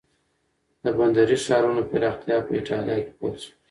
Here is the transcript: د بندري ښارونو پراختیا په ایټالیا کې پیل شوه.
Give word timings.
د 0.83 0.85
بندري 0.97 1.37
ښارونو 1.45 1.81
پراختیا 1.91 2.37
په 2.45 2.51
ایټالیا 2.57 2.97
کې 3.03 3.11
پیل 3.19 3.35
شوه. 3.43 3.53